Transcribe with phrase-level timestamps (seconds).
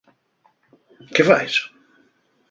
[1.15, 1.53] ¿Qué faes?